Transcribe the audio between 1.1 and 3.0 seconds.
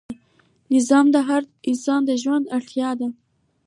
د هر انسان د ژوند اړتیا